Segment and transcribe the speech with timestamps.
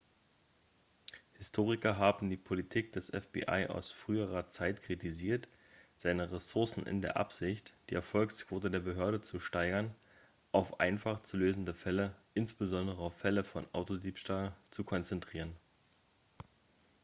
[1.33, 5.47] historiker haben die politik des fbi aus früherer zeit kritisiert
[5.95, 9.93] seine ressourcen in der absicht die erfolgsquote der behörde zu steigern
[10.53, 15.55] auf einfach zu lösende fälle insbesondere auf fälle von autodiebstahl zu konzentrieren